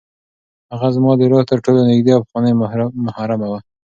هغه 0.71 0.87
زما 0.95 1.11
د 1.17 1.21
روح 1.31 1.43
تر 1.51 1.57
ټولو 1.65 1.79
نږدې 1.89 2.11
او 2.13 2.21
پخوانۍ 2.25 2.53
محرمه 3.07 3.47
ده. 3.51 3.59